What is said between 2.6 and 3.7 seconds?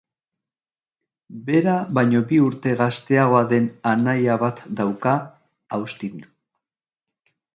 gazteagoa den